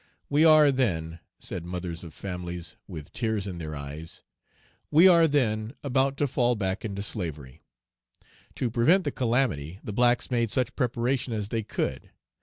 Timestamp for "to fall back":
6.17-6.83